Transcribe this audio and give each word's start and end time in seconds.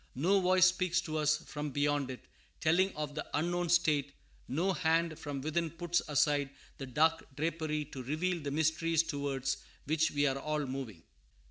No 0.15 0.39
voice 0.41 0.65
speaks 0.65 0.99
to 1.01 1.19
us 1.19 1.37
from 1.43 1.69
beyond 1.69 2.09
it, 2.09 2.21
telling 2.59 2.91
of 2.95 3.13
the 3.13 3.23
unknown 3.35 3.69
state; 3.69 4.13
no 4.47 4.73
hand 4.73 5.19
from 5.19 5.41
within 5.41 5.69
puts 5.69 6.01
aside 6.07 6.49
the 6.79 6.87
dark 6.87 7.23
drapery 7.35 7.85
to 7.85 8.01
reveal 8.01 8.41
the 8.41 8.49
mysteries 8.49 9.03
towards 9.03 9.57
which 9.85 10.09
we 10.09 10.25
are 10.25 10.39
all 10.39 10.65
moving. 10.65 11.03